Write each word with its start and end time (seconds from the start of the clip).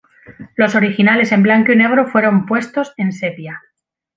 Los 0.55 0.73
originales 0.73 1.31
en 1.31 1.43
blanco 1.43 1.71
y 1.73 1.75
negro 1.75 2.07
fueron 2.07 2.47
puestos 2.47 2.95
en 2.97 3.11
sepia. 3.13 3.61